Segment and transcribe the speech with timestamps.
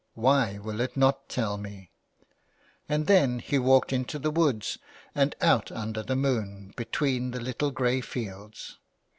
[0.15, 1.91] Why will it not tell me?"
[2.89, 4.79] And then he walked into the woods,
[5.13, 8.79] and out under the moon, between the little grey fields.